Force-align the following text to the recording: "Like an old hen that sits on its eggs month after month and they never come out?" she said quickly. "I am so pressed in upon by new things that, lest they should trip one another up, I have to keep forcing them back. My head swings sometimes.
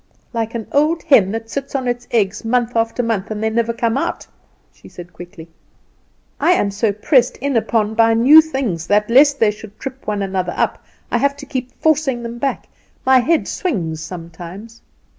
"Like 0.33 0.55
an 0.55 0.65
old 0.71 1.03
hen 1.03 1.31
that 1.31 1.51
sits 1.51 1.75
on 1.75 1.87
its 1.87 2.07
eggs 2.09 2.43
month 2.43 2.75
after 2.75 3.03
month 3.03 3.29
and 3.29 3.43
they 3.43 3.51
never 3.51 3.71
come 3.71 3.99
out?" 3.99 4.25
she 4.73 4.89
said 4.89 5.13
quickly. 5.13 5.47
"I 6.39 6.53
am 6.53 6.71
so 6.71 6.91
pressed 6.91 7.37
in 7.37 7.55
upon 7.55 7.93
by 7.93 8.15
new 8.15 8.41
things 8.41 8.87
that, 8.87 9.11
lest 9.11 9.39
they 9.39 9.51
should 9.51 9.77
trip 9.79 10.07
one 10.07 10.23
another 10.23 10.55
up, 10.57 10.83
I 11.11 11.19
have 11.19 11.37
to 11.37 11.45
keep 11.45 11.71
forcing 11.83 12.23
them 12.23 12.39
back. 12.39 12.67
My 13.05 13.19
head 13.19 13.47
swings 13.47 14.01
sometimes. 14.01 14.81